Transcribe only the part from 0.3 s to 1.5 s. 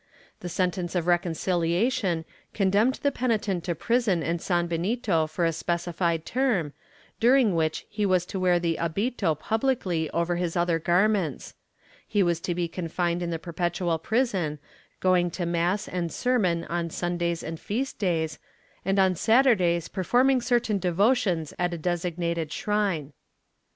The sentence of recon